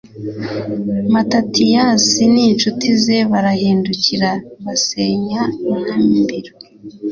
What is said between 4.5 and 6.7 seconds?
basenya intambiro